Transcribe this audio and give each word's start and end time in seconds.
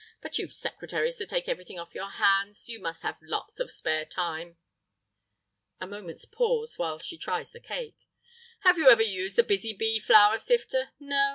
But 0.19 0.39
you've 0.39 0.51
secretaries 0.51 1.17
to 1.17 1.27
take 1.27 1.47
everything 1.47 1.77
off 1.77 1.93
your 1.93 2.09
hands; 2.09 2.67
you 2.67 2.79
must 2.79 3.03
have 3.03 3.19
lots 3.21 3.59
of 3.59 3.69
spare 3.69 4.03
time." 4.03 4.57
(A 5.79 5.85
moment's 5.85 6.25
pause 6.25 6.79
while 6.79 6.97
she 6.97 7.19
tries 7.19 7.51
the 7.51 7.59
cake.) 7.59 8.07
"Have 8.61 8.79
you 8.79 8.89
ever 8.89 9.03
used 9.03 9.35
the 9.35 9.43
Busy 9.43 9.73
Bee 9.73 9.99
Flour 9.99 10.39
Sifter? 10.39 10.89
No? 10.99 11.29